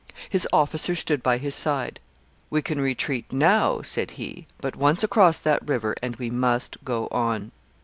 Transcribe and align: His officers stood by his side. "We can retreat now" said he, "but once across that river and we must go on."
His 0.31 0.47
officers 0.51 0.97
stood 0.97 1.21
by 1.21 1.37
his 1.37 1.53
side. 1.53 1.99
"We 2.49 2.63
can 2.63 2.81
retreat 2.81 3.31
now" 3.31 3.83
said 3.83 4.09
he, 4.17 4.47
"but 4.59 4.75
once 4.75 5.03
across 5.03 5.37
that 5.37 5.61
river 5.67 5.95
and 6.01 6.15
we 6.15 6.31
must 6.31 6.77
go 6.83 7.07
on." 7.11 7.51